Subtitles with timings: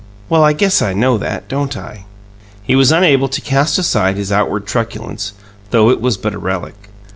[0.29, 2.05] "Well, I guess I know that, don't I?"
[2.63, 5.33] He was unable to cast aside his outward truculence
[5.69, 6.89] though it was but a relic.